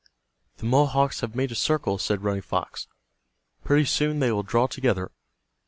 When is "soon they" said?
3.85-4.31